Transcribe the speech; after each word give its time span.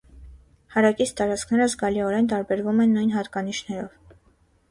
Հարակից 0.75 1.11
տարածքները 1.19 1.67
զգալիորեն 1.73 2.29
տարբերվում 2.33 2.81
են 2.87 2.95
նույն 2.97 3.13
հատկանիշներով։ 3.17 4.19